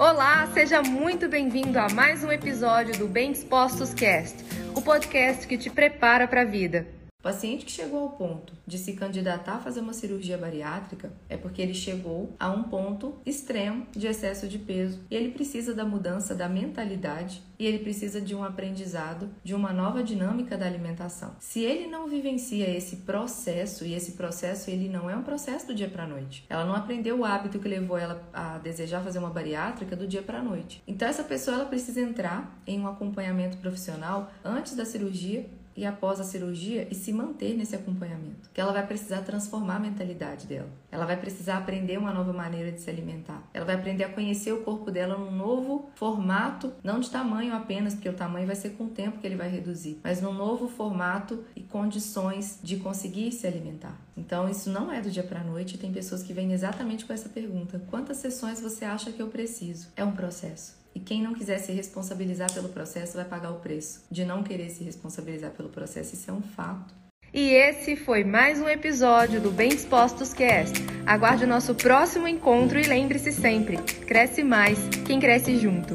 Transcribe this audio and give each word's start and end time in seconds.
Olá, 0.00 0.46
seja 0.54 0.80
muito 0.80 1.28
bem-vindo 1.28 1.78
a 1.78 1.86
mais 1.90 2.24
um 2.24 2.32
episódio 2.32 2.96
do 2.96 3.06
Bem 3.06 3.32
Dispostos 3.32 3.92
Cast, 3.92 4.34
o 4.74 4.80
podcast 4.80 5.46
que 5.46 5.58
te 5.58 5.68
prepara 5.68 6.26
para 6.26 6.40
a 6.40 6.44
vida. 6.46 6.86
O 7.20 7.22
paciente 7.22 7.66
que 7.66 7.70
chegou 7.70 8.00
ao 8.00 8.08
ponto 8.12 8.54
de 8.66 8.78
se 8.78 8.94
candidatar 8.94 9.56
a 9.56 9.60
fazer 9.60 9.80
uma 9.80 9.92
cirurgia 9.92 10.38
bariátrica 10.38 11.12
é 11.28 11.36
porque 11.36 11.60
ele 11.60 11.74
chegou 11.74 12.34
a 12.40 12.50
um 12.50 12.62
ponto 12.62 13.14
extremo 13.26 13.86
de 13.92 14.06
excesso 14.06 14.48
de 14.48 14.58
peso 14.58 15.00
e 15.10 15.14
ele 15.14 15.30
precisa 15.30 15.74
da 15.74 15.84
mudança 15.84 16.34
da 16.34 16.48
mentalidade 16.48 17.42
e 17.58 17.66
ele 17.66 17.80
precisa 17.80 18.22
de 18.22 18.34
um 18.34 18.42
aprendizado, 18.42 19.28
de 19.44 19.54
uma 19.54 19.70
nova 19.70 20.02
dinâmica 20.02 20.56
da 20.56 20.64
alimentação. 20.64 21.36
Se 21.38 21.60
ele 21.60 21.88
não 21.88 22.08
vivencia 22.08 22.66
esse 22.74 22.96
processo 22.96 23.84
e 23.84 23.92
esse 23.92 24.12
processo 24.12 24.70
ele 24.70 24.88
não 24.88 25.10
é 25.10 25.14
um 25.14 25.22
processo 25.22 25.66
do 25.66 25.74
dia 25.74 25.90
para 25.90 26.06
noite. 26.06 26.46
Ela 26.48 26.64
não 26.64 26.74
aprendeu 26.74 27.18
o 27.18 27.24
hábito 27.26 27.58
que 27.58 27.68
levou 27.68 27.98
ela 27.98 28.26
a 28.32 28.56
desejar 28.56 29.04
fazer 29.04 29.18
uma 29.18 29.28
bariátrica 29.28 29.94
do 29.94 30.08
dia 30.08 30.22
para 30.22 30.42
noite. 30.42 30.82
Então 30.86 31.06
essa 31.06 31.22
pessoa 31.22 31.58
ela 31.58 31.66
precisa 31.66 32.00
entrar 32.00 32.58
em 32.66 32.80
um 32.80 32.88
acompanhamento 32.88 33.58
profissional 33.58 34.32
antes 34.42 34.74
da 34.74 34.86
cirurgia 34.86 35.59
e 35.76 35.86
após 35.86 36.20
a 36.20 36.24
cirurgia 36.24 36.86
e 36.90 36.94
se 36.94 37.12
manter 37.12 37.56
nesse 37.56 37.74
acompanhamento. 37.74 38.50
Que 38.52 38.60
ela 38.60 38.72
vai 38.72 38.86
precisar 38.86 39.22
transformar 39.22 39.76
a 39.76 39.80
mentalidade 39.80 40.46
dela. 40.46 40.68
Ela 40.90 41.06
vai 41.06 41.16
precisar 41.16 41.58
aprender 41.58 41.98
uma 41.98 42.12
nova 42.12 42.32
maneira 42.32 42.72
de 42.72 42.80
se 42.80 42.90
alimentar. 42.90 43.42
Ela 43.54 43.64
vai 43.64 43.74
aprender 43.74 44.04
a 44.04 44.08
conhecer 44.08 44.52
o 44.52 44.62
corpo 44.62 44.90
dela 44.90 45.16
num 45.16 45.30
novo 45.30 45.90
formato, 45.94 46.72
não 46.82 47.00
de 47.00 47.10
tamanho 47.10 47.54
apenas, 47.54 47.94
porque 47.94 48.08
o 48.08 48.14
tamanho 48.14 48.46
vai 48.46 48.56
ser 48.56 48.70
com 48.70 48.84
o 48.84 48.90
tempo 48.90 49.18
que 49.18 49.26
ele 49.26 49.36
vai 49.36 49.48
reduzir, 49.48 50.00
mas 50.02 50.20
num 50.20 50.32
novo 50.32 50.68
formato 50.68 51.44
e 51.54 51.60
condições 51.60 52.58
de 52.62 52.76
conseguir 52.76 53.32
se 53.32 53.46
alimentar. 53.46 53.96
Então, 54.16 54.48
isso 54.48 54.68
não 54.70 54.92
é 54.92 55.00
do 55.00 55.10
dia 55.10 55.22
para 55.22 55.42
noite. 55.42 55.78
Tem 55.78 55.92
pessoas 55.92 56.22
que 56.22 56.32
vêm 56.32 56.52
exatamente 56.52 57.04
com 57.04 57.12
essa 57.12 57.28
pergunta: 57.28 57.82
quantas 57.90 58.18
sessões 58.18 58.60
você 58.60 58.84
acha 58.84 59.12
que 59.12 59.22
eu 59.22 59.28
preciso? 59.28 59.88
É 59.96 60.04
um 60.04 60.12
processo. 60.12 60.79
E 60.94 61.00
quem 61.00 61.22
não 61.22 61.34
quiser 61.34 61.58
se 61.58 61.72
responsabilizar 61.72 62.52
pelo 62.52 62.68
processo 62.68 63.16
vai 63.16 63.24
pagar 63.24 63.50
o 63.50 63.60
preço 63.60 64.04
de 64.10 64.24
não 64.24 64.42
querer 64.42 64.70
se 64.70 64.82
responsabilizar 64.82 65.50
pelo 65.52 65.68
processo. 65.68 66.14
Isso 66.14 66.30
é 66.30 66.34
um 66.34 66.42
fato. 66.42 66.94
E 67.32 67.50
esse 67.50 67.94
foi 67.94 68.24
mais 68.24 68.60
um 68.60 68.68
episódio 68.68 69.40
do 69.40 69.52
Bem 69.52 69.68
Dispostos 69.68 70.34
Cast. 70.34 70.74
Aguarde 71.06 71.44
o 71.44 71.46
nosso 71.46 71.74
próximo 71.76 72.26
encontro 72.26 72.78
e 72.78 72.82
lembre-se 72.82 73.32
sempre: 73.32 73.76
cresce 74.04 74.42
mais 74.42 74.78
quem 75.06 75.20
cresce 75.20 75.56
junto. 75.56 75.94